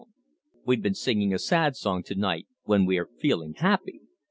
We've 0.65 0.81
been 0.81 0.95
singing 0.95 1.31
a 1.31 1.37
sad 1.37 1.75
song 1.75 2.01
to 2.05 2.15
night 2.15 2.47
when 2.63 2.87
we're 2.87 3.05
feeling 3.05 3.53
happy. 3.53 4.01